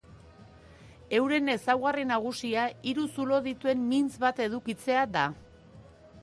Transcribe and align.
Euren 1.17 1.51
ezaugarri 1.55 2.05
nagusia 2.13 2.63
hiru 2.93 3.05
zulo 3.19 3.43
dituen 3.49 3.85
mintz 3.93 4.11
bat 4.25 4.43
edukitzea 4.49 5.05
da. 5.19 5.29